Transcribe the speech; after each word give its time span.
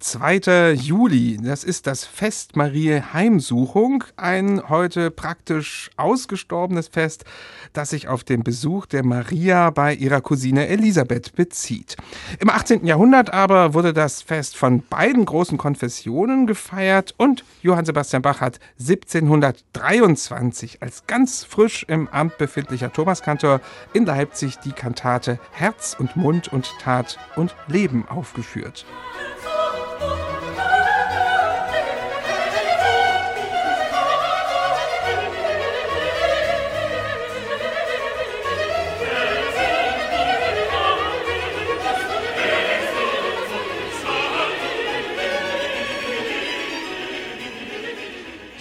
2. 0.00 0.74
Juli, 0.74 1.38
das 1.42 1.64
ist 1.64 1.88
das 1.88 2.04
Fest 2.04 2.54
Marie 2.56 3.02
Heimsuchung, 3.12 4.04
ein 4.16 4.62
heute 4.68 5.10
praktisch 5.10 5.90
ausgestorbenes 5.96 6.86
Fest, 6.88 7.24
das 7.72 7.90
sich 7.90 8.06
auf 8.06 8.22
den 8.22 8.44
Besuch 8.44 8.86
der 8.86 9.04
Maria 9.04 9.70
bei 9.70 9.92
ihrer 9.94 10.20
Cousine 10.20 10.68
Elisabeth 10.68 11.34
bezieht. 11.34 11.96
Im 12.38 12.48
18. 12.48 12.86
Jahrhundert 12.86 13.32
aber 13.32 13.74
wurde 13.74 13.92
das 13.92 14.22
Fest 14.22 14.56
von 14.56 14.84
beiden 14.88 15.24
großen 15.24 15.58
Konfessionen 15.58 16.46
gefeiert 16.46 17.14
und 17.16 17.44
Johann 17.62 17.84
Sebastian 17.84 18.22
Bach 18.22 18.40
hat 18.40 18.60
1723 18.78 20.80
als 20.80 21.08
ganz 21.08 21.42
frisch 21.42 21.84
im 21.88 22.06
Amt 22.08 22.38
befindlicher 22.38 22.92
Thomaskantor 22.92 23.60
in 23.94 24.06
Leipzig 24.06 24.60
die 24.60 24.72
Kantate 24.72 25.40
Herz 25.50 25.96
und 25.98 26.14
Mund 26.14 26.52
und 26.52 26.72
Tat 26.80 27.18
und 27.34 27.56
Leben 27.66 28.06
aufgeführt. 28.08 28.86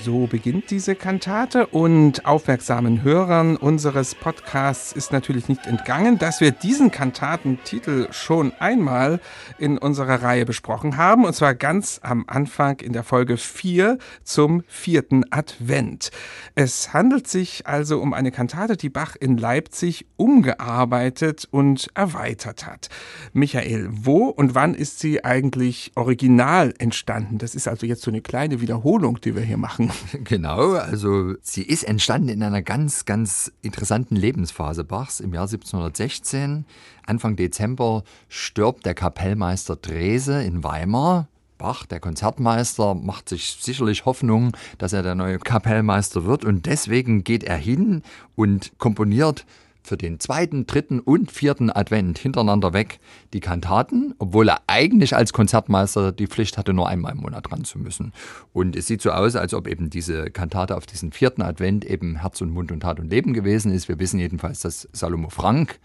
So 0.08 0.26
beginnt 0.26 0.72
diese 0.72 0.96
Kantate 0.96 1.68
und 1.68 2.26
aufmerksamen 2.26 3.04
Hörern 3.04 3.58
unseres 3.58 4.16
Podcasts 4.16 4.94
ist 4.94 5.12
natürlich 5.12 5.50
nicht 5.50 5.68
entgangen, 5.68 6.18
dass 6.18 6.40
wir 6.40 6.52
diesen 6.52 6.92
Kantatentitel 6.92 8.08
schon 8.12 8.54
einmal 8.58 9.20
in 9.58 9.78
unserer 9.78 10.24
Reihe 10.24 10.46
besprochen 10.46 10.96
haben 10.96 11.26
und 11.26 11.34
zwar 11.34 11.56
ganz 11.56 12.00
am 12.04 12.24
Anfang 12.28 12.80
in 12.80 12.94
der 12.94 13.04
Folge 13.04 13.36
4 13.36 13.98
zum 14.24 14.64
vierten 14.70 15.26
Advent. 15.30 16.12
Es 16.56 16.94
handelt 16.94 17.28
sich 17.28 17.68
also 17.68 18.00
um 18.00 18.14
eine 18.14 18.32
Kantate, 18.32 18.78
die 18.78 18.90
Bach 18.90 19.18
in 19.20 19.36
Leipzig 19.36 20.06
umgearbeitet 20.16 21.50
und 21.52 21.90
erweitert 21.96 22.66
hat. 22.66 22.88
Michael, 23.34 23.90
wo 23.92 24.28
und 24.28 24.56
wann 24.56 24.74
ist 24.74 25.00
sie 25.00 25.26
eigentlich 25.26 25.92
original 25.96 26.74
entstanden? 26.78 27.40
Das 27.40 27.56
ist 27.56 27.68
also 27.68 27.86
jetzt 27.86 28.04
so 28.04 28.12
eine 28.12 28.22
kleine 28.22 28.62
Wiederholung, 28.62 29.20
die 29.20 29.36
wir 29.36 29.42
hier 29.42 29.58
machen. 29.58 29.92
Genau, 30.24 30.74
also 30.74 31.34
sie 31.42 31.64
ist 31.64 31.84
entstanden 31.84 32.30
in 32.30 32.44
einer 32.44 32.62
ganz, 32.62 33.06
ganz 33.06 33.52
interessanten 33.62 34.16
Lebensphase 34.16 34.84
Bachs 34.84 35.20
im 35.20 35.34
Jahr 35.34 35.44
1716. 35.44 36.66
Anfang 37.06 37.36
Dezember 37.36 38.04
stirbt 38.30 38.86
der 38.86 38.94
Kapellmeister 38.94 39.76
Drese 39.76 40.44
in 40.44 40.64
Weimar. 40.64 41.28
Bach, 41.58 41.86
der 41.88 42.00
Konzertmeister, 42.00 42.94
macht 42.94 43.30
sich 43.30 43.58
sicherlich 43.60 44.06
Hoffnung, 44.06 44.56
dass 44.78 44.94
er 44.94 45.02
der 45.02 45.16
neue 45.16 45.40
Kapellmeister 45.40 46.26
wird 46.26 46.46
und 46.46 46.68
deswegen 46.68 47.24
geht 47.24 47.44
er 47.44 47.58
hin 47.58 48.04
und 48.36 48.78
komponiert 48.78 49.46
für 49.88 49.98
den 49.98 50.20
zweiten, 50.20 50.68
dritten 50.68 51.00
und 51.00 51.32
vierten 51.32 51.72
Advent 51.72 52.20
hintereinander 52.20 52.74
weg 52.74 53.00
die 53.34 53.40
Kantaten, 53.40 54.14
obwohl 54.20 54.50
er 54.50 54.62
eigentlich 54.68 55.16
als 55.16 55.34
Konzertmeister 55.34 56.12
die 56.12 56.28
Pflicht 56.28 56.58
hatte, 56.58 56.74
nur 56.74 56.88
einmal 56.88 57.14
im 57.14 57.20
Monat 57.20 57.52
ran 57.52 57.64
zu 57.64 57.80
müssen. 57.80 58.14
Und 58.54 58.76
es 58.76 58.88
sieht 58.88 59.02
so 59.02 59.12
aus, 59.12 59.36
als 59.36 59.54
ob 59.54 59.68
eben 59.68 59.90
diese 59.90 60.30
Kantate 60.30 60.76
auf 60.76 60.86
diesen 60.86 61.12
vierten 61.12 61.42
Advent 61.42 61.86
eben 61.86 62.18
Herz 62.18 62.42
und 62.42 62.52
Mund 62.52 62.72
und 62.72 62.82
Tat 62.82 63.00
und 63.00 63.10
Leben 63.10 63.34
gewesen 63.34 63.72
ist. 63.72 63.88
Wir 63.88 64.00
wissen 64.00 64.20
jedenfalls, 64.20 64.60
dass 64.60 64.88
Salomo 64.92 65.30
Frank, 65.30 65.80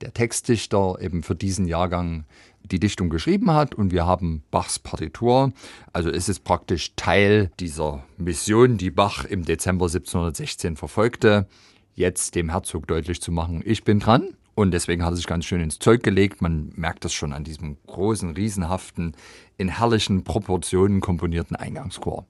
der 0.00 0.14
Textdichter, 0.14 0.96
eben 1.00 1.22
für 1.22 1.34
diesen 1.34 1.66
Jahrgang 1.66 2.24
die 2.62 2.78
Dichtung 2.78 3.10
geschrieben 3.10 3.50
hat 3.52 3.74
und 3.74 3.90
wir 3.90 4.06
haben 4.06 4.42
Bachs 4.50 4.78
Partitur. 4.78 5.52
Also 5.92 6.10
es 6.10 6.28
ist 6.28 6.44
praktisch 6.44 6.92
Teil 6.94 7.50
dieser 7.58 8.04
Mission, 8.16 8.76
die 8.76 8.90
Bach 8.90 9.24
im 9.24 9.44
Dezember 9.44 9.86
1716 9.86 10.76
verfolgte 10.76 11.46
jetzt 11.94 12.34
dem 12.34 12.50
Herzog 12.50 12.86
deutlich 12.86 13.20
zu 13.20 13.32
machen, 13.32 13.62
ich 13.64 13.84
bin 13.84 14.00
dran. 14.00 14.28
Und 14.54 14.72
deswegen 14.72 15.04
hat 15.04 15.12
er 15.12 15.16
sich 15.16 15.26
ganz 15.26 15.46
schön 15.46 15.62
ins 15.62 15.78
Zeug 15.78 16.02
gelegt. 16.02 16.42
Man 16.42 16.72
merkt 16.74 17.04
das 17.04 17.14
schon 17.14 17.32
an 17.32 17.44
diesem 17.44 17.78
großen, 17.86 18.32
riesenhaften, 18.34 19.16
in 19.56 19.68
herrlichen 19.68 20.22
Proportionen 20.22 21.00
komponierten 21.00 21.56
Eingangschor. 21.56 22.26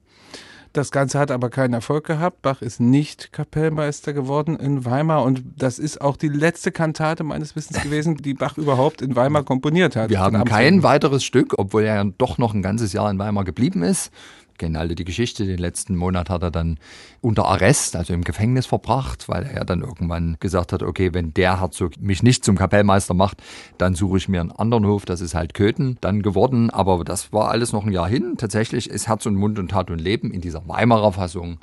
Das 0.73 0.91
Ganze 0.91 1.19
hat 1.19 1.31
aber 1.31 1.49
keinen 1.49 1.73
Erfolg 1.73 2.05
gehabt. 2.05 2.41
Bach 2.41 2.61
ist 2.61 2.79
nicht 2.79 3.33
Kapellmeister 3.33 4.13
geworden 4.13 4.55
in 4.55 4.85
Weimar 4.85 5.23
und 5.23 5.43
das 5.57 5.79
ist 5.79 5.99
auch 5.99 6.15
die 6.15 6.29
letzte 6.29 6.71
Kantate 6.71 7.25
meines 7.25 7.57
Wissens 7.57 7.81
gewesen, 7.83 8.15
die 8.15 8.33
Bach 8.33 8.57
überhaupt 8.57 9.01
in 9.01 9.17
Weimar 9.17 9.43
komponiert 9.43 9.97
hat. 9.97 10.09
Wir 10.09 10.21
haben 10.21 10.45
kein 10.45 10.81
weiteres 10.83 11.25
Stück, 11.25 11.55
obwohl 11.57 11.83
er 11.83 11.95
ja 11.95 12.03
doch 12.17 12.37
noch 12.37 12.53
ein 12.53 12.61
ganzes 12.61 12.93
Jahr 12.93 13.11
in 13.11 13.19
Weimar 13.19 13.43
geblieben 13.43 13.83
ist 13.83 14.13
kennen 14.61 14.75
alle 14.75 14.93
die 14.93 15.05
Geschichte. 15.05 15.45
Den 15.45 15.57
letzten 15.57 15.95
Monat 15.95 16.29
hat 16.29 16.43
er 16.43 16.51
dann 16.51 16.77
unter 17.19 17.47
Arrest, 17.47 17.95
also 17.95 18.13
im 18.13 18.23
Gefängnis 18.23 18.67
verbracht, 18.67 19.27
weil 19.27 19.43
er 19.43 19.65
dann 19.65 19.81
irgendwann 19.81 20.37
gesagt 20.39 20.71
hat, 20.71 20.83
okay, 20.83 21.15
wenn 21.15 21.33
der 21.33 21.59
Herzog 21.59 21.99
mich 21.99 22.21
nicht 22.21 22.45
zum 22.45 22.57
Kapellmeister 22.57 23.15
macht, 23.15 23.41
dann 23.79 23.95
suche 23.95 24.17
ich 24.19 24.29
mir 24.29 24.39
einen 24.39 24.51
anderen 24.51 24.85
Hof. 24.85 25.05
Das 25.05 25.19
ist 25.19 25.33
halt 25.33 25.55
Köthen 25.55 25.97
dann 26.01 26.21
geworden. 26.21 26.69
Aber 26.69 27.03
das 27.03 27.33
war 27.33 27.49
alles 27.49 27.73
noch 27.73 27.87
ein 27.87 27.91
Jahr 27.91 28.07
hin. 28.07 28.35
Tatsächlich 28.37 28.87
ist 28.87 29.07
Herz 29.07 29.25
und 29.25 29.35
Mund 29.35 29.57
und 29.57 29.71
Tat 29.71 29.89
und 29.89 29.99
Leben 29.99 30.29
in 30.29 30.41
dieser 30.41 30.67
Weimarer 30.67 31.13
Fassung 31.13 31.57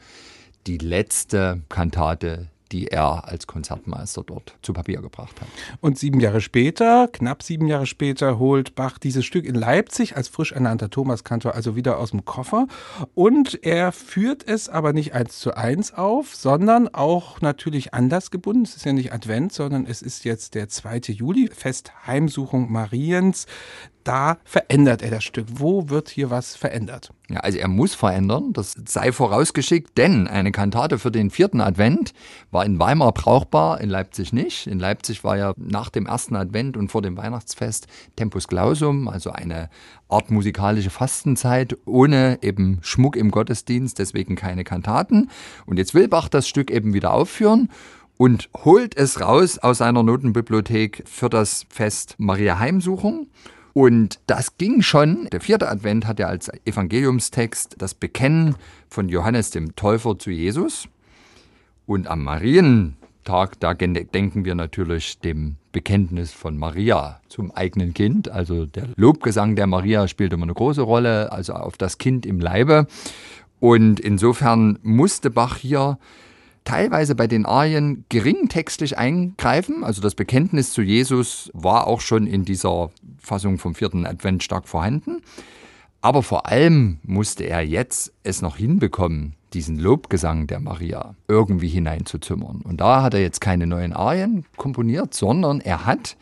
die 0.66 0.78
letzte 0.78 1.62
Kantate, 1.68 2.48
die 2.72 2.88
er 2.88 3.26
als 3.28 3.46
Konzertmeister 3.46 4.22
dort 4.24 4.56
zu 4.62 4.72
Papier 4.72 5.00
gebracht 5.00 5.40
hat. 5.40 5.48
Und 5.80 5.98
sieben 5.98 6.20
Jahre 6.20 6.40
später, 6.40 7.08
knapp 7.08 7.42
sieben 7.42 7.66
Jahre 7.66 7.86
später, 7.86 8.38
holt 8.38 8.74
Bach 8.74 8.98
dieses 8.98 9.24
Stück 9.24 9.44
in 9.44 9.54
Leipzig 9.54 10.16
als 10.16 10.28
frisch 10.28 10.52
ernannter 10.52 10.90
Thomaskantor 10.90 11.54
also 11.54 11.76
wieder 11.76 11.98
aus 11.98 12.10
dem 12.10 12.24
Koffer. 12.24 12.66
Und 13.14 13.62
er 13.64 13.92
führt 13.92 14.46
es 14.46 14.68
aber 14.68 14.92
nicht 14.92 15.14
eins 15.14 15.38
zu 15.38 15.54
eins 15.54 15.92
auf, 15.94 16.34
sondern 16.34 16.88
auch 16.88 17.40
natürlich 17.40 17.94
anders 17.94 18.30
gebunden. 18.30 18.62
Es 18.62 18.76
ist 18.76 18.84
ja 18.84 18.92
nicht 18.92 19.12
Advent, 19.12 19.52
sondern 19.52 19.86
es 19.86 20.02
ist 20.02 20.24
jetzt 20.24 20.54
der 20.54 20.68
2. 20.68 21.00
Juli, 21.08 21.48
Fest 21.52 21.92
Heimsuchung 22.06 22.70
Mariens 22.70 23.46
da 24.08 24.38
verändert 24.44 25.02
er 25.02 25.10
das 25.10 25.24
Stück? 25.24 25.46
Wo 25.50 25.90
wird 25.90 26.08
hier 26.08 26.30
was 26.30 26.56
verändert? 26.56 27.12
Ja, 27.30 27.40
also 27.40 27.58
er 27.58 27.68
muss 27.68 27.94
verändern, 27.94 28.54
das 28.54 28.74
sei 28.86 29.12
vorausgeschickt, 29.12 29.98
denn 29.98 30.26
eine 30.28 30.50
Kantate 30.50 30.98
für 30.98 31.10
den 31.10 31.28
vierten 31.28 31.60
Advent 31.60 32.14
war 32.50 32.64
in 32.64 32.80
Weimar 32.80 33.12
brauchbar, 33.12 33.82
in 33.82 33.90
Leipzig 33.90 34.32
nicht. 34.32 34.66
In 34.66 34.78
Leipzig 34.78 35.24
war 35.24 35.36
ja 35.36 35.52
nach 35.58 35.90
dem 35.90 36.06
ersten 36.06 36.36
Advent 36.36 36.78
und 36.78 36.90
vor 36.90 37.02
dem 37.02 37.18
Weihnachtsfest 37.18 37.86
Tempus 38.16 38.48
Clausum, 38.48 39.08
also 39.08 39.30
eine 39.30 39.68
Art 40.08 40.30
musikalische 40.30 40.88
Fastenzeit 40.88 41.76
ohne 41.84 42.38
eben 42.40 42.78
Schmuck 42.80 43.14
im 43.14 43.30
Gottesdienst, 43.30 43.98
deswegen 43.98 44.34
keine 44.34 44.64
Kantaten. 44.64 45.28
Und 45.66 45.76
jetzt 45.76 45.92
will 45.92 46.08
Bach 46.08 46.30
das 46.30 46.48
Stück 46.48 46.70
eben 46.70 46.94
wieder 46.94 47.12
aufführen 47.12 47.68
und 48.16 48.48
holt 48.64 48.96
es 48.96 49.20
raus 49.20 49.58
aus 49.58 49.78
seiner 49.78 50.02
Notenbibliothek 50.02 51.04
für 51.06 51.28
das 51.28 51.66
Fest 51.68 52.14
Maria 52.16 52.58
Heimsuchung 52.58 53.26
und 53.78 54.18
das 54.26 54.58
ging 54.58 54.82
schon. 54.82 55.28
Der 55.30 55.40
vierte 55.40 55.68
Advent 55.68 56.04
hat 56.04 56.18
ja 56.18 56.26
als 56.26 56.50
Evangeliumstext 56.64 57.76
das 57.78 57.94
Bekennen 57.94 58.56
von 58.88 59.08
Johannes 59.08 59.52
dem 59.52 59.76
Täufer 59.76 60.18
zu 60.18 60.32
Jesus. 60.32 60.88
Und 61.86 62.08
am 62.08 62.24
Marientag, 62.24 63.60
da 63.60 63.74
denken 63.74 64.44
wir 64.44 64.56
natürlich 64.56 65.20
dem 65.20 65.58
Bekenntnis 65.70 66.32
von 66.32 66.58
Maria 66.58 67.20
zum 67.28 67.52
eigenen 67.52 67.94
Kind. 67.94 68.28
Also 68.28 68.66
der 68.66 68.88
Lobgesang 68.96 69.54
der 69.54 69.68
Maria 69.68 70.08
spielt 70.08 70.32
immer 70.32 70.42
eine 70.42 70.54
große 70.54 70.82
Rolle, 70.82 71.30
also 71.30 71.52
auf 71.52 71.76
das 71.76 71.98
Kind 71.98 72.26
im 72.26 72.40
Leibe. 72.40 72.88
Und 73.60 74.00
insofern 74.00 74.80
musste 74.82 75.30
Bach 75.30 75.56
hier 75.56 75.98
teilweise 76.68 77.14
bei 77.14 77.26
den 77.26 77.46
Arien 77.46 78.04
geringtextlich 78.10 78.98
eingreifen. 78.98 79.84
Also 79.84 80.02
das 80.02 80.14
Bekenntnis 80.14 80.72
zu 80.72 80.82
Jesus 80.82 81.50
war 81.54 81.86
auch 81.86 82.02
schon 82.02 82.26
in 82.26 82.44
dieser 82.44 82.90
Fassung 83.28 83.58
vom 83.58 83.74
vierten 83.74 84.06
Advent 84.06 84.42
stark 84.42 84.66
vorhanden. 84.66 85.22
Aber 86.00 86.22
vor 86.22 86.46
allem 86.46 86.98
musste 87.02 87.44
er 87.44 87.60
jetzt 87.60 88.12
es 88.22 88.40
noch 88.42 88.56
hinbekommen, 88.56 89.34
diesen 89.52 89.78
Lobgesang 89.78 90.46
der 90.46 90.60
Maria 90.60 91.14
irgendwie 91.26 91.68
hineinzuzimmern. 91.68 92.62
Und 92.62 92.80
da 92.80 93.02
hat 93.02 93.14
er 93.14 93.20
jetzt 93.20 93.40
keine 93.40 93.66
neuen 93.66 93.92
Arien 93.92 94.44
komponiert, 94.56 95.14
sondern 95.14 95.60
er 95.60 95.86
hat 95.86 96.16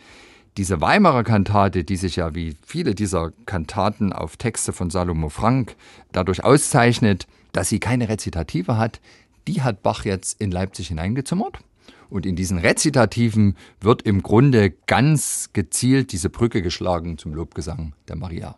diese 0.56 0.81
Weimarer 0.81 1.25
Kantate, 1.25 1.85
die 1.85 1.97
sich 1.97 2.17
ja 2.17 2.35
wie 2.35 2.56
viele 2.64 2.94
dieser 2.94 3.32
Kantaten 3.44 4.12
auf 4.12 4.37
Texte 4.37 4.73
von 4.73 4.91
Salomo 4.91 5.29
Frank 5.29 5.76
dadurch 6.12 6.44
auszeichnet, 6.44 7.26
dass 7.52 7.69
sie 7.69 7.79
keine 7.79 8.09
Rezitative 8.09 8.79
hat, 8.79 9.00
die 9.47 9.62
hat 9.62 9.82
Bach 9.82 10.05
jetzt 10.05 10.41
in 10.41 10.50
Leipzig 10.50 10.88
hineingezimmert. 10.88 11.59
Und 12.09 12.27
in 12.27 12.37
diesen 12.37 12.59
Rezitativen 12.59 13.56
wird 13.81 14.03
im 14.03 14.23
Grunde 14.23 14.71
ganz 14.87 15.50
gezielt 15.53 16.12
diese 16.12 16.31
Brücke 16.31 16.62
geschlagen 16.62 17.19
zum 17.19 17.35
Lobgesang 17.35 17.94
der 18.09 18.17
Maria. 18.17 18.56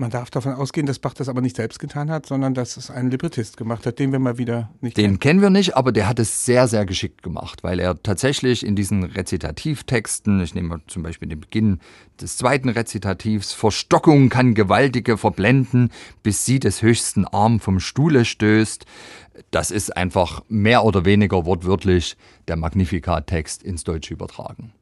Man 0.00 0.10
darf 0.10 0.30
davon 0.30 0.52
ausgehen, 0.52 0.86
dass 0.86 1.00
Bach 1.00 1.12
das 1.12 1.28
aber 1.28 1.40
nicht 1.40 1.56
selbst 1.56 1.80
getan 1.80 2.08
hat, 2.08 2.24
sondern 2.24 2.54
dass 2.54 2.76
es 2.76 2.88
ein 2.88 3.10
Librettist 3.10 3.56
gemacht 3.56 3.84
hat, 3.84 3.98
den 3.98 4.12
wir 4.12 4.20
mal 4.20 4.38
wieder 4.38 4.70
nicht 4.80 4.96
Den 4.96 5.04
kennen. 5.04 5.18
kennen 5.18 5.42
wir 5.42 5.50
nicht, 5.50 5.76
aber 5.76 5.90
der 5.90 6.08
hat 6.08 6.20
es 6.20 6.44
sehr, 6.44 6.68
sehr 6.68 6.86
geschickt 6.86 7.24
gemacht, 7.24 7.64
weil 7.64 7.80
er 7.80 8.00
tatsächlich 8.00 8.64
in 8.64 8.76
diesen 8.76 9.02
Rezitativtexten, 9.02 10.40
ich 10.40 10.54
nehme 10.54 10.80
zum 10.86 11.02
Beispiel 11.02 11.28
den 11.28 11.40
Beginn 11.40 11.80
des 12.20 12.36
zweiten 12.36 12.68
Rezitativs, 12.68 13.52
Verstockung 13.52 14.28
kann 14.28 14.54
Gewaltige 14.54 15.18
verblenden, 15.18 15.90
bis 16.22 16.44
sie 16.44 16.60
des 16.60 16.80
höchsten 16.80 17.24
Arm 17.24 17.58
vom 17.58 17.80
Stuhle 17.80 18.24
stößt. 18.24 18.86
Das 19.50 19.72
ist 19.72 19.96
einfach 19.96 20.44
mehr 20.48 20.84
oder 20.84 21.04
weniger 21.04 21.44
wortwörtlich 21.44 22.16
der 22.46 22.54
Magnificat-Text 22.54 23.64
ins 23.64 23.82
Deutsche 23.82 24.14
übertragen. 24.14 24.72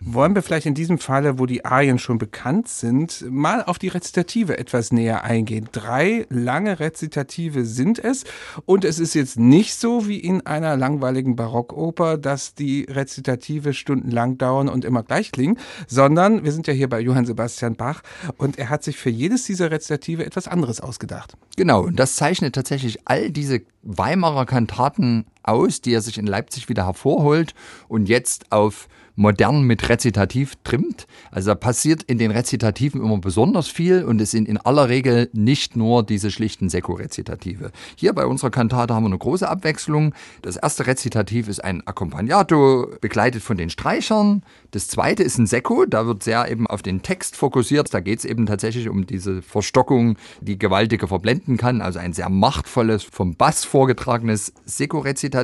Wollen 0.00 0.34
wir 0.34 0.42
vielleicht 0.42 0.66
in 0.66 0.74
diesem 0.74 0.98
Falle, 0.98 1.38
wo 1.38 1.46
die 1.46 1.64
Arien 1.64 1.98
schon 1.98 2.18
bekannt 2.18 2.68
sind, 2.68 3.24
mal 3.30 3.62
auf 3.62 3.78
die 3.78 3.88
Rezitative 3.88 4.58
etwas 4.58 4.92
näher 4.92 5.24
eingehen. 5.24 5.68
Drei 5.72 6.26
lange 6.28 6.80
Rezitative 6.80 7.64
sind 7.64 7.98
es 7.98 8.24
und 8.64 8.84
es 8.84 8.98
ist 8.98 9.14
jetzt 9.14 9.38
nicht 9.38 9.74
so 9.74 10.06
wie 10.08 10.18
in 10.18 10.46
einer 10.46 10.76
langweiligen 10.76 11.36
Barockoper, 11.36 12.18
dass 12.18 12.54
die 12.54 12.84
Rezitative 12.84 13.74
stundenlang 13.74 14.38
dauern 14.38 14.68
und 14.68 14.84
immer 14.84 15.02
gleich 15.02 15.32
klingen, 15.32 15.58
sondern 15.86 16.44
wir 16.44 16.52
sind 16.52 16.66
ja 16.66 16.72
hier 16.72 16.88
bei 16.88 17.00
Johann 17.00 17.26
Sebastian 17.26 17.76
Bach 17.76 18.02
und 18.36 18.58
er 18.58 18.68
hat 18.68 18.84
sich 18.84 18.96
für 18.96 19.10
jedes 19.10 19.44
dieser 19.44 19.70
Rezitative 19.70 20.24
etwas 20.24 20.48
anderes 20.48 20.80
ausgedacht. 20.80 21.36
Genau, 21.56 21.84
und 21.84 21.98
das 21.98 22.16
zeichnet 22.16 22.54
tatsächlich 22.54 23.00
all 23.06 23.30
diese 23.30 23.62
Weimarer 23.82 24.46
Kantaten 24.46 25.26
aus, 25.46 25.80
die 25.80 25.92
er 25.92 26.00
sich 26.00 26.18
in 26.18 26.26
Leipzig 26.26 26.68
wieder 26.68 26.86
hervorholt 26.86 27.54
und 27.88 28.08
jetzt 28.08 28.52
auf 28.52 28.88
modern 29.16 29.62
mit 29.62 29.88
Rezitativ 29.88 30.54
trimmt. 30.62 31.06
Also 31.30 31.50
da 31.50 31.54
passiert 31.54 32.02
in 32.04 32.18
den 32.18 32.30
Rezitativen 32.30 33.02
immer 33.02 33.18
besonders 33.18 33.66
viel 33.66 34.04
und 34.04 34.20
es 34.20 34.30
sind 34.30 34.46
in 34.46 34.58
aller 34.58 34.88
Regel 34.88 35.30
nicht 35.32 35.74
nur 35.74 36.04
diese 36.04 36.30
schlichten 36.30 36.68
Sekko-Rezitative. 36.68 37.72
Hier 37.96 38.12
bei 38.12 38.26
unserer 38.26 38.50
Kantate 38.50 38.94
haben 38.94 39.04
wir 39.04 39.08
eine 39.08 39.18
große 39.18 39.48
Abwechslung. 39.48 40.14
Das 40.42 40.56
erste 40.56 40.86
Rezitativ 40.86 41.48
ist 41.48 41.64
ein 41.64 41.82
Accompagnato, 41.86 42.88
begleitet 43.00 43.42
von 43.42 43.56
den 43.56 43.70
Streichern. 43.70 44.42
Das 44.70 44.88
zweite 44.88 45.22
ist 45.22 45.38
ein 45.38 45.46
Sekko, 45.46 45.86
da 45.86 46.06
wird 46.06 46.22
sehr 46.22 46.50
eben 46.50 46.66
auf 46.66 46.82
den 46.82 47.02
Text 47.02 47.36
fokussiert. 47.36 47.92
Da 47.92 48.00
geht 48.00 48.18
es 48.18 48.24
eben 48.24 48.46
tatsächlich 48.46 48.88
um 48.88 49.06
diese 49.06 49.40
Verstockung, 49.40 50.16
die 50.42 50.58
Gewaltige 50.58 51.08
verblenden 51.08 51.56
kann. 51.56 51.80
Also 51.80 51.98
ein 51.98 52.12
sehr 52.12 52.28
machtvolles, 52.28 53.02
vom 53.02 53.34
Bass 53.34 53.64
vorgetragenes 53.64 54.52
Sekko-Rezitativ. 54.66 55.35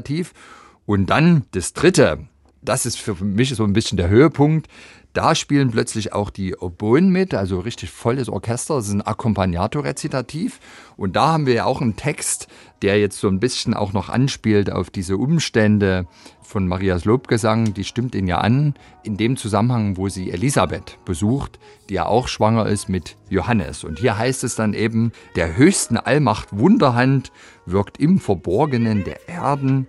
Und 0.87 1.07
dann 1.07 1.45
das 1.53 1.73
dritte, 1.73 2.27
das 2.63 2.87
ist 2.87 2.99
für 2.99 3.15
mich 3.25 3.55
so 3.55 3.65
ein 3.65 3.73
bisschen 3.73 3.97
der 3.97 4.09
Höhepunkt. 4.09 4.69
Da 5.13 5.35
spielen 5.35 5.71
plötzlich 5.71 6.15
auch 6.15 6.31
die 6.31 6.57
Oboen 6.57 7.11
mit, 7.11 7.35
also 7.35 7.61
richtig 7.61 7.91
volles 7.91 8.31
Orchester. 8.31 8.77
Das 8.77 8.87
ist 8.87 8.95
ein 8.95 9.07
Accompagnato-Rezitativ. 9.07 10.59
Und 10.97 11.17
da 11.17 11.33
haben 11.33 11.45
wir 11.45 11.53
ja 11.53 11.65
auch 11.67 11.83
einen 11.83 11.97
Text, 11.97 12.49
der 12.81 12.99
jetzt 12.99 13.19
so 13.19 13.29
ein 13.29 13.39
bisschen 13.39 13.75
auch 13.75 13.93
noch 13.93 14.09
anspielt 14.09 14.73
auf 14.73 14.89
diese 14.89 15.19
Umstände 15.19 16.07
von 16.41 16.67
Marias 16.67 17.05
Lobgesang. 17.05 17.75
Die 17.75 17.85
stimmt 17.85 18.15
ihn 18.15 18.27
ja 18.27 18.39
an, 18.39 18.73
in 19.03 19.19
dem 19.19 19.37
Zusammenhang, 19.37 19.99
wo 19.99 20.09
sie 20.09 20.31
Elisabeth 20.31 20.99
besucht, 21.05 21.59
die 21.91 21.95
ja 21.95 22.07
auch 22.07 22.27
schwanger 22.27 22.67
ist 22.67 22.89
mit 22.89 23.17
Johannes. 23.29 23.85
Und 23.85 23.99
hier 23.99 24.17
heißt 24.17 24.45
es 24.45 24.55
dann 24.55 24.73
eben, 24.73 25.13
der 25.37 25.59
höchsten 25.59 25.99
Allmacht 25.99 26.57
Wunderhand 26.57 27.33
wirkt 27.67 27.99
im 27.99 28.19
Verborgenen 28.19 29.05
der 29.05 29.29
Erden 29.29 29.89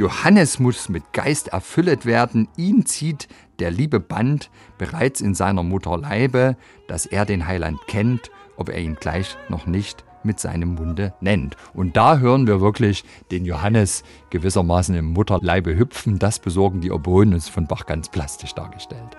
Johannes 0.00 0.58
muss 0.58 0.88
mit 0.88 1.12
Geist 1.12 1.48
erfüllet 1.48 2.06
werden, 2.06 2.48
ihn 2.56 2.86
zieht 2.86 3.28
der 3.58 3.70
liebe 3.70 4.00
Band 4.00 4.48
bereits 4.78 5.20
in 5.20 5.34
seiner 5.34 5.62
Mutter 5.62 5.98
Leibe, 5.98 6.56
dass 6.88 7.04
er 7.04 7.26
den 7.26 7.46
Heiland 7.46 7.78
kennt, 7.86 8.30
ob 8.56 8.70
er 8.70 8.78
ihn 8.78 8.94
gleich 8.94 9.36
noch 9.50 9.66
nicht 9.66 10.06
mit 10.22 10.40
seinem 10.40 10.76
Munde 10.76 11.12
nennt. 11.20 11.58
Und 11.74 11.98
da 11.98 12.16
hören 12.16 12.46
wir 12.46 12.62
wirklich 12.62 13.04
den 13.30 13.44
Johannes 13.44 14.02
gewissermaßen 14.30 14.94
im 14.94 15.12
Mutterleibe 15.12 15.76
hüpfen. 15.76 16.18
Das 16.18 16.38
besorgen 16.38 16.80
die 16.80 16.92
Oboen, 16.92 17.34
ist 17.34 17.50
von 17.50 17.66
Bach 17.66 17.84
ganz 17.84 18.08
plastisch 18.08 18.54
dargestellt. 18.54 19.18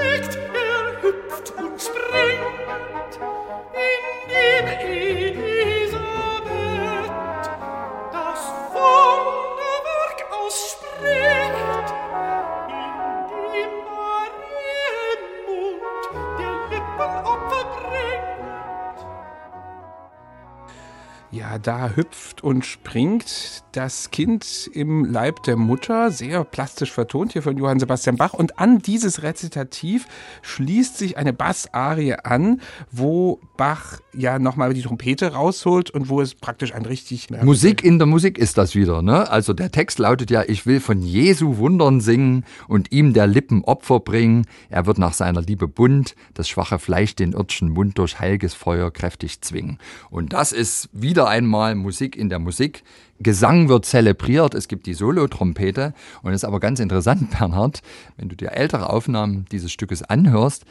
Er 0.00 0.37
Ja, 21.30 21.58
da 21.58 21.90
hüpft 21.94 22.42
und 22.42 22.64
springt 22.64 23.62
das 23.72 24.10
Kind 24.10 24.70
im 24.72 25.04
Leib 25.04 25.42
der 25.42 25.56
Mutter, 25.56 26.10
sehr 26.10 26.42
plastisch 26.42 26.90
vertont 26.90 27.34
hier 27.34 27.42
von 27.42 27.58
Johann 27.58 27.78
Sebastian 27.78 28.16
Bach. 28.16 28.32
Und 28.32 28.58
an 28.58 28.78
dieses 28.78 29.22
Rezitativ 29.22 30.06
schließt 30.40 30.96
sich 30.96 31.18
eine 31.18 31.34
Bassarie 31.34 32.14
an, 32.14 32.62
wo 32.90 33.40
Bach 33.58 34.00
ja 34.14 34.38
nochmal 34.38 34.72
die 34.72 34.80
Trompete 34.80 35.34
rausholt 35.34 35.90
und 35.90 36.08
wo 36.08 36.22
es 36.22 36.34
praktisch 36.34 36.74
ein 36.74 36.86
richtig... 36.86 37.28
Musik 37.42 37.84
in 37.84 37.98
der 37.98 38.06
Musik 38.06 38.38
ist 38.38 38.56
das 38.56 38.74
wieder. 38.74 39.02
Ne? 39.02 39.30
Also 39.30 39.52
der 39.52 39.70
Text 39.70 39.98
lautet 39.98 40.30
ja, 40.30 40.44
ich 40.46 40.64
will 40.64 40.80
von 40.80 41.02
Jesu 41.02 41.58
Wundern 41.58 42.00
singen 42.00 42.46
und 42.68 42.90
ihm 42.90 43.12
der 43.12 43.26
Lippen 43.26 43.64
Opfer 43.64 44.00
bringen. 44.00 44.46
Er 44.70 44.86
wird 44.86 44.96
nach 44.96 45.12
seiner 45.12 45.42
Liebe 45.42 45.68
bunt, 45.68 46.14
das 46.32 46.48
schwache 46.48 46.78
Fleisch 46.78 47.14
den 47.16 47.32
irdschen 47.34 47.68
Mund 47.68 47.98
durch 47.98 48.18
heiliges 48.18 48.54
Feuer 48.54 48.90
kräftig 48.90 49.42
zwingen. 49.42 49.78
Und 50.08 50.32
das 50.32 50.52
ist 50.52 50.88
wieder 50.92 51.17
einmal 51.26 51.74
Musik 51.74 52.16
in 52.16 52.28
der 52.28 52.38
Musik. 52.38 52.84
Gesang 53.20 53.68
wird 53.68 53.84
zelebriert, 53.84 54.54
es 54.54 54.68
gibt 54.68 54.86
die 54.86 54.94
Solotrompete 54.94 55.92
und 56.22 56.32
es 56.32 56.42
ist 56.42 56.44
aber 56.44 56.60
ganz 56.60 56.78
interessant, 56.78 57.30
Bernhard, 57.38 57.82
wenn 58.16 58.28
du 58.28 58.36
dir 58.36 58.52
ältere 58.52 58.90
Aufnahmen 58.90 59.46
dieses 59.50 59.72
Stückes 59.72 60.02
anhörst, 60.02 60.64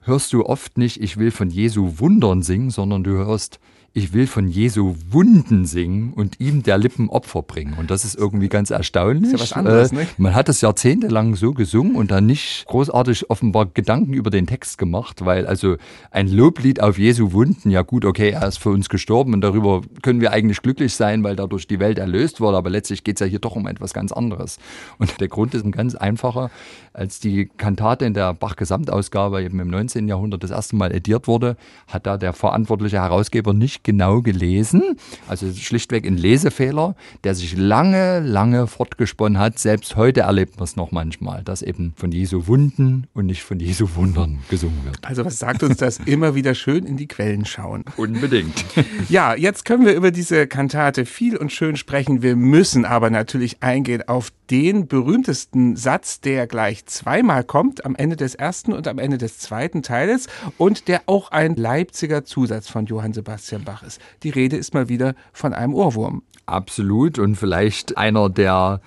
hörst 0.00 0.32
du 0.32 0.44
oft 0.44 0.76
nicht, 0.78 1.00
ich 1.00 1.18
will 1.18 1.30
von 1.30 1.50
Jesu 1.50 1.98
Wundern 1.98 2.42
singen, 2.42 2.70
sondern 2.70 3.04
du 3.04 3.12
hörst, 3.12 3.60
ich 3.94 4.12
will 4.12 4.26
von 4.26 4.46
Jesu 4.48 4.94
Wunden 5.10 5.64
singen 5.64 6.12
und 6.14 6.38
ihm 6.40 6.62
der 6.62 6.78
Lippen 6.78 7.08
Opfer 7.08 7.42
bringen. 7.42 7.74
Und 7.78 7.90
das 7.90 8.04
ist 8.04 8.14
irgendwie 8.14 8.48
ganz 8.48 8.70
erstaunlich. 8.70 9.32
Ist 9.32 9.32
ja 9.32 9.40
was 9.40 9.52
anderes, 9.54 9.92
Äh, 9.92 9.96
ne? 9.96 10.06
Man 10.18 10.34
hat 10.34 10.48
es 10.48 10.60
jahrzehntelang 10.60 11.34
so 11.34 11.52
gesungen 11.52 11.96
und 11.96 12.10
dann 12.10 12.26
nicht 12.26 12.66
großartig 12.66 13.30
offenbar 13.30 13.66
Gedanken 13.66 14.12
über 14.12 14.30
den 14.30 14.46
Text 14.46 14.78
gemacht, 14.78 15.24
weil 15.24 15.46
also 15.46 15.76
ein 16.10 16.28
Loblied 16.28 16.80
auf 16.80 16.98
Jesu 16.98 17.32
Wunden, 17.32 17.70
ja 17.70 17.82
gut, 17.82 18.04
okay, 18.04 18.30
er 18.30 18.46
ist 18.46 18.58
für 18.58 18.70
uns 18.70 18.88
gestorben 18.88 19.32
und 19.32 19.40
darüber 19.40 19.80
können 20.02 20.20
wir 20.20 20.32
eigentlich 20.32 20.62
glücklich 20.62 20.94
sein, 20.94 21.24
weil 21.24 21.34
dadurch 21.34 21.66
die 21.66 21.80
Welt 21.80 21.98
erlöst 21.98 22.40
wurde, 22.40 22.56
aber 22.56 22.70
letztlich 22.70 23.02
geht 23.04 23.16
es 23.16 23.20
ja 23.20 23.26
hier 23.26 23.40
doch 23.40 23.56
um 23.56 23.66
etwas 23.66 23.94
ganz 23.94 24.12
anderes. 24.12 24.58
Und 24.98 25.20
der 25.20 25.28
Grund 25.28 25.54
ist 25.54 25.64
ein 25.64 25.72
ganz 25.72 25.94
einfacher. 25.94 26.50
Als 26.92 27.20
die 27.20 27.46
Kantate 27.56 28.04
in 28.04 28.14
der 28.14 28.34
Bach-Gesamtausgabe 28.34 29.42
eben 29.42 29.58
im 29.60 29.68
19. 29.68 30.08
Jahrhundert 30.08 30.42
das 30.42 30.50
erste 30.50 30.76
Mal 30.76 30.94
ediert 30.94 31.26
wurde, 31.26 31.56
hat 31.86 32.06
da 32.06 32.16
der 32.16 32.32
verantwortliche 32.32 33.00
Herausgeber 33.00 33.54
nicht 33.54 33.77
genau 33.82 34.22
gelesen. 34.22 34.96
Also 35.26 35.52
schlichtweg 35.52 36.06
ein 36.06 36.16
Lesefehler, 36.16 36.94
der 37.24 37.34
sich 37.34 37.56
lange, 37.56 38.20
lange 38.20 38.66
fortgesponnen 38.66 39.38
hat. 39.38 39.58
Selbst 39.58 39.96
heute 39.96 40.20
erlebt 40.20 40.56
man 40.56 40.64
es 40.64 40.76
noch 40.76 40.92
manchmal, 40.92 41.42
dass 41.42 41.62
eben 41.62 41.92
von 41.96 42.12
Jesu 42.12 42.46
Wunden 42.46 43.06
und 43.14 43.26
nicht 43.26 43.42
von 43.42 43.60
Jesu 43.60 43.88
Wundern 43.94 44.38
gesungen 44.48 44.84
wird. 44.84 44.98
Also 45.02 45.24
was 45.24 45.38
sagt 45.38 45.62
uns 45.62 45.76
das? 45.78 45.98
Immer 46.06 46.34
wieder 46.34 46.54
schön 46.54 46.84
in 46.84 46.96
die 46.96 47.08
Quellen 47.08 47.44
schauen. 47.44 47.84
Unbedingt. 47.96 48.64
Ja, 49.08 49.34
jetzt 49.34 49.64
können 49.64 49.86
wir 49.86 49.94
über 49.94 50.10
diese 50.10 50.46
Kantate 50.46 51.06
viel 51.06 51.36
und 51.36 51.52
schön 51.52 51.76
sprechen. 51.76 52.20
Wir 52.22 52.36
müssen 52.36 52.84
aber 52.84 53.10
natürlich 53.10 53.62
eingehen 53.62 54.02
auf 54.06 54.30
den 54.50 54.88
berühmtesten 54.88 55.76
Satz, 55.76 56.20
der 56.20 56.46
gleich 56.46 56.86
zweimal 56.86 57.44
kommt, 57.44 57.84
am 57.84 57.94
Ende 57.94 58.16
des 58.16 58.34
ersten 58.34 58.72
und 58.72 58.88
am 58.88 58.98
Ende 58.98 59.18
des 59.18 59.38
zweiten 59.38 59.82
Teiles 59.82 60.26
und 60.56 60.88
der 60.88 61.02
auch 61.06 61.30
ein 61.30 61.56
Leipziger 61.56 62.24
Zusatz 62.24 62.68
von 62.68 62.86
Johann 62.86 63.12
Sebastian 63.12 63.64
Bach 63.64 63.82
ist. 63.82 64.00
Die 64.22 64.30
Rede 64.30 64.56
ist 64.56 64.74
mal 64.74 64.88
wieder 64.88 65.14
von 65.32 65.52
einem 65.52 65.74
Ohrwurm. 65.74 66.22
Absolut 66.46 67.18
und 67.18 67.36
vielleicht 67.36 67.98
einer 67.98 68.28
der 68.30 68.80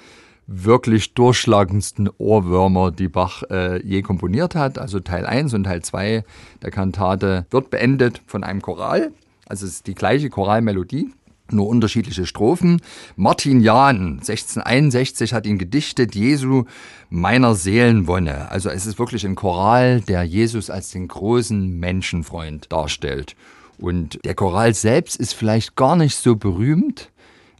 wirklich 0.48 1.13
durchschlagendsten 1.13 2.10
Ohrwürmer, 2.18 2.91
die 2.91 3.08
Bach 3.08 3.44
äh, 3.50 3.82
je 3.86 4.01
komponiert 4.01 4.56
hat. 4.56 4.77
Also 4.77 5.00
Teil 5.00 5.25
1 5.25 5.53
und 5.53 5.63
Teil 5.63 5.82
2 5.82 6.24
der 6.62 6.72
Kantate 6.72 7.46
wird 7.51 7.70
beendet 7.70 8.22
von 8.25 8.44
einem 8.44 8.62
Choral. 8.62 9.12
Also 9.48 9.65
es 9.65 9.74
ist 9.74 9.88
die 9.88 9.96
gleiche 9.96 10.30
Choralmelodie, 10.30 11.13
nur 11.53 11.67
unterschiedliche 11.67 12.25
Strophen. 12.25 12.81
Martin 13.15 13.62
Jahn, 13.62 14.20
1661, 14.20 15.34
hat 15.34 15.46
ihn 15.46 15.58
gedichtet, 15.58 16.15
Jesu 16.15 16.65
meiner 17.10 17.55
Seelenwonne. 17.55 18.50
Also 18.50 18.70
es 18.70 18.86
ist 18.86 19.00
wirklich 19.00 19.25
ein 19.25 19.36
Choral, 19.36 20.01
der 20.01 20.24
Jesus 20.24 20.70
als 20.70 20.91
den 20.91 21.08
großen 21.08 21.79
Menschenfreund 21.79 22.72
darstellt. 22.72 23.36
Und 23.77 24.20
der 24.24 24.36
Choral 24.36 24.74
selbst 24.74 25.15
ist 25.15 25.34
vielleicht 25.34 25.75
gar 25.75 25.96
nicht 25.96 26.15
so 26.15 26.36
berühmt, 26.36 27.12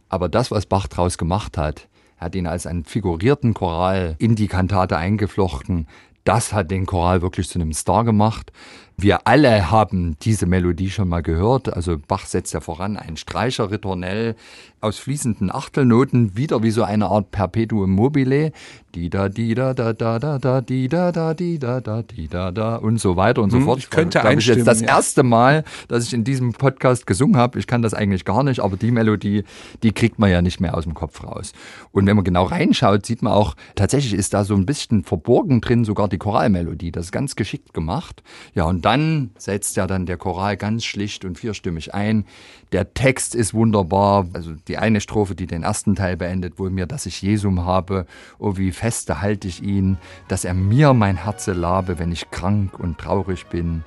aber 0.08 0.28
das, 0.28 0.50
was 0.50 0.66
Bach 0.66 0.86
draus 0.86 1.18
gemacht 1.18 1.58
hat, 1.58 1.88
hat 2.16 2.34
ihn 2.34 2.46
als 2.46 2.66
einen 2.66 2.84
figurierten 2.84 3.54
Choral 3.54 4.14
in 4.18 4.36
die 4.36 4.46
Kantate 4.46 4.96
eingeflochten. 4.96 5.88
Das 6.24 6.52
hat 6.52 6.70
den 6.70 6.86
Choral 6.86 7.20
wirklich 7.20 7.48
zu 7.48 7.58
einem 7.58 7.72
Star 7.72 8.04
gemacht. 8.04 8.52
Wir 8.96 9.26
alle 9.26 9.70
haben 9.70 10.16
diese 10.22 10.46
Melodie 10.46 10.90
schon 10.90 11.08
mal 11.08 11.22
gehört. 11.22 11.72
Also 11.72 11.96
Bach 11.98 12.26
setzt 12.26 12.52
ja 12.54 12.60
voran 12.60 12.96
ein 12.96 13.16
Streicherritornell 13.16 14.36
aus 14.80 14.98
fließenden 14.98 15.50
Achtelnoten, 15.52 16.36
wieder 16.36 16.62
wie 16.62 16.70
so 16.72 16.82
eine 16.82 17.06
Art 17.06 17.30
Perpetuum 17.30 17.90
mobile. 17.90 18.52
Die 18.94 19.08
da, 19.08 19.28
die 19.30 19.54
da, 19.54 19.72
da, 19.72 19.92
da, 19.94 20.18
da, 20.18 20.38
da, 20.38 20.60
die 20.60 20.88
da, 20.88 21.12
da, 21.12 21.32
die 21.32 21.58
da, 21.58 21.80
da, 21.80 22.02
die 22.02 22.28
da, 22.28 22.50
da 22.50 22.76
und 22.76 23.00
so 23.00 23.16
weiter 23.16 23.40
und 23.42 23.50
so 23.50 23.56
Hm, 23.56 23.64
fort. 23.64 23.78
ich 23.78 23.88
könnte 23.90 24.20
Glaub 24.20 24.36
ich, 24.36 24.46
jetzt 24.46 24.66
das 24.66 24.82
erste 24.82 25.22
Mal, 25.22 25.64
dass 25.88 26.04
ich 26.04 26.12
in 26.12 26.24
diesem 26.24 26.52
Podcast 26.52 27.06
gesungen 27.06 27.36
habe. 27.36 27.58
Ich 27.58 27.66
kann 27.66 27.80
das 27.80 27.94
eigentlich 27.94 28.26
gar 28.26 28.42
nicht, 28.42 28.60
aber 28.60 28.76
die 28.76 28.90
Melodie, 28.90 29.44
die 29.82 29.92
kriegt 29.92 30.18
man 30.18 30.30
ja 30.30 30.42
nicht 30.42 30.60
mehr 30.60 30.76
aus 30.76 30.84
dem 30.84 30.92
Kopf 30.94 31.24
raus. 31.24 31.52
Und 31.92 32.06
wenn 32.06 32.16
man 32.16 32.24
genau 32.24 32.44
reinschaut, 32.44 33.06
sieht 33.06 33.22
man 33.22 33.32
auch, 33.32 33.54
tatsächlich 33.76 34.12
ist 34.12 34.34
da 34.34 34.44
so 34.44 34.54
ein 34.54 34.66
bisschen 34.66 35.04
verborgen 35.04 35.62
drin 35.62 35.84
sogar 35.86 36.08
die 36.08 36.18
Choralmelodie. 36.18 36.92
Das 36.92 37.06
ist 37.06 37.12
ganz 37.12 37.34
geschickt 37.34 37.72
gemacht. 37.72 38.22
Ja, 38.54 38.66
dann 38.84 39.30
setzt 39.38 39.76
ja 39.76 39.86
dann 39.86 40.06
der 40.06 40.16
Choral 40.16 40.56
ganz 40.56 40.84
schlicht 40.84 41.24
und 41.24 41.38
vierstimmig 41.38 41.94
ein. 41.94 42.24
Der 42.72 42.94
Text 42.94 43.34
ist 43.34 43.54
wunderbar. 43.54 44.26
Also 44.32 44.52
die 44.68 44.78
eine 44.78 45.00
Strophe, 45.00 45.34
die 45.34 45.46
den 45.46 45.62
ersten 45.62 45.94
Teil 45.94 46.16
beendet, 46.16 46.58
wohl 46.58 46.70
mir, 46.70 46.86
dass 46.86 47.06
ich 47.06 47.22
Jesum 47.22 47.64
habe. 47.64 48.06
Oh, 48.38 48.56
wie 48.56 48.72
feste 48.72 49.20
halte 49.20 49.48
ich 49.48 49.62
ihn, 49.62 49.98
dass 50.28 50.44
er 50.44 50.54
mir 50.54 50.92
mein 50.92 51.16
Herze 51.16 51.52
labe, 51.52 51.98
wenn 51.98 52.12
ich 52.12 52.30
krank 52.30 52.78
und 52.78 52.98
traurig 52.98 53.46
bin. 53.46 53.84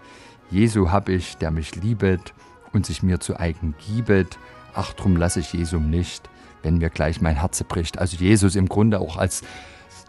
Jesu 0.49 0.91
hab 0.91 1.09
ich, 1.09 1.37
der 1.37 1.51
mich 1.51 1.75
liebet 1.75 2.33
und 2.73 2.85
sich 2.85 3.03
mir 3.03 3.19
zu 3.19 3.39
eigen 3.39 3.75
giebet. 3.85 4.37
Ach, 4.73 4.93
drum 4.93 5.15
lasse 5.15 5.39
ich 5.39 5.53
Jesum 5.53 5.89
nicht, 5.89 6.29
wenn 6.63 6.77
mir 6.77 6.89
gleich 6.89 7.21
mein 7.21 7.39
Herze 7.39 7.63
bricht. 7.63 7.97
Also 7.97 8.17
Jesus 8.17 8.55
im 8.55 8.67
Grunde 8.67 8.99
auch 8.99 9.17
als 9.17 9.43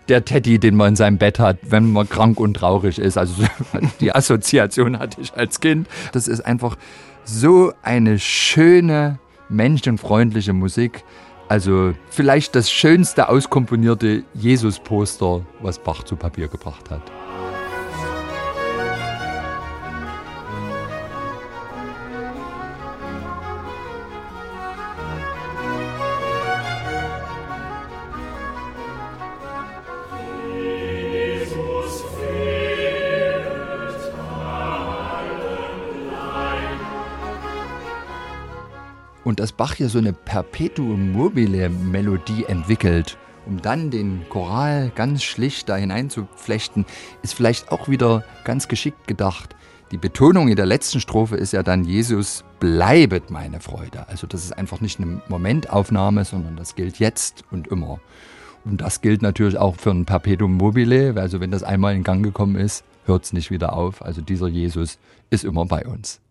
der 0.09 0.25
Teddy, 0.25 0.59
den 0.59 0.77
man 0.77 0.91
in 0.91 0.97
seinem 0.97 1.19
Bett 1.19 1.39
hat, 1.39 1.59
wenn 1.63 1.93
man 1.93 2.09
krank 2.09 2.39
und 2.41 2.55
traurig 2.55 2.99
ist. 2.99 3.19
Also 3.19 3.45
die 4.01 4.15
Assoziation 4.15 4.99
hatte 4.99 5.21
ich 5.21 5.35
als 5.35 5.61
Kind. 5.61 5.89
Das 6.13 6.29
ist 6.29 6.41
einfach 6.41 6.77
so 7.25 7.73
eine 7.83 8.19
schöne, 8.19 9.19
menschenfreundliche 9.49 10.53
Musik. 10.53 11.05
Also 11.49 11.95
vielleicht 12.11 12.55
das 12.55 12.71
schönste 12.71 13.29
auskomponierte 13.29 14.25
Jesus-Poster, 14.35 15.43
was 15.61 15.79
Bach 15.79 16.03
zu 16.03 16.17
Papier 16.17 16.49
gebracht 16.49 16.91
hat. 16.91 17.03
Und 39.37 39.40
dass 39.40 39.52
Bach 39.52 39.75
hier 39.75 39.90
so 39.90 39.99
eine 39.99 40.14
Perpetuum 40.14 41.12
mobile 41.12 41.69
Melodie 41.69 42.47
entwickelt, 42.47 43.19
um 43.45 43.61
dann 43.61 43.90
den 43.90 44.26
Choral 44.31 44.90
ganz 44.95 45.25
schlicht 45.25 45.69
da 45.69 45.76
hineinzuflechten, 45.76 46.87
ist 47.21 47.35
vielleicht 47.35 47.71
auch 47.71 47.87
wieder 47.87 48.25
ganz 48.45 48.66
geschickt 48.66 49.07
gedacht. 49.07 49.55
Die 49.90 49.99
Betonung 49.99 50.49
in 50.49 50.57
der 50.57 50.64
letzten 50.64 51.00
Strophe 51.00 51.37
ist 51.37 51.52
ja 51.52 51.62
dann, 51.62 51.85
Jesus 51.85 52.45
bleibet 52.61 53.31
meine 53.31 53.61
Freude. 53.61 54.09
Also 54.09 54.26
das 54.26 54.43
ist 54.43 54.57
einfach 54.57 54.81
nicht 54.81 55.00
eine 55.00 55.21
Momentaufnahme, 55.28 56.25
sondern 56.25 56.57
das 56.57 56.75
gilt 56.75 56.99
jetzt 56.99 57.45
und 57.50 57.69
immer. 57.69 58.00
Und 58.64 58.81
das 58.81 59.02
gilt 59.02 59.21
natürlich 59.21 59.59
auch 59.59 59.76
für 59.76 59.90
ein 59.90 60.07
Perpetuum 60.07 60.55
mobile, 60.55 61.12
also 61.21 61.40
wenn 61.40 61.50
das 61.50 61.62
einmal 61.62 61.95
in 61.95 62.05
Gang 62.05 62.25
gekommen 62.25 62.57
ist, 62.57 62.85
hört 63.05 63.25
es 63.25 63.35
nicht 63.35 63.50
wieder 63.50 63.75
auf. 63.75 64.00
Also 64.00 64.23
dieser 64.23 64.49
Jesus 64.49 64.99
ist 65.28 65.45
immer 65.45 65.66
bei 65.66 65.85
uns. 65.85 66.23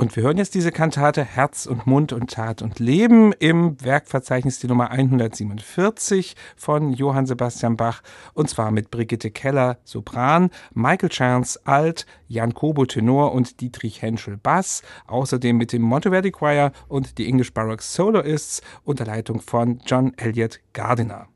Und 0.00 0.16
wir 0.16 0.22
hören 0.22 0.38
jetzt 0.38 0.54
diese 0.54 0.72
Kantate 0.72 1.22
Herz 1.22 1.66
und 1.66 1.86
Mund 1.86 2.14
und 2.14 2.30
Tat 2.30 2.62
und 2.62 2.78
Leben 2.78 3.34
im 3.34 3.76
Werkverzeichnis 3.84 4.58
die 4.58 4.66
Nummer 4.66 4.90
147 4.90 6.36
von 6.56 6.94
Johann 6.94 7.26
Sebastian 7.26 7.76
Bach 7.76 8.00
und 8.32 8.48
zwar 8.48 8.70
mit 8.70 8.90
Brigitte 8.90 9.30
Keller 9.30 9.76
Sopran, 9.84 10.48
Michael 10.72 11.10
Chance 11.10 11.60
Alt, 11.64 12.06
Jan 12.28 12.54
Kobo 12.54 12.86
Tenor 12.86 13.34
und 13.34 13.60
Dietrich 13.60 14.00
Henschel 14.00 14.38
Bass, 14.38 14.80
außerdem 15.06 15.58
mit 15.58 15.70
dem 15.70 15.82
Monteverdi 15.82 16.30
Choir 16.30 16.72
und 16.88 17.18
die 17.18 17.28
English 17.28 17.52
Baroque 17.52 17.82
Soloists 17.82 18.62
unter 18.84 19.04
Leitung 19.04 19.42
von 19.42 19.80
John 19.84 20.14
Elliott 20.16 20.60
Gardiner. 20.72 21.28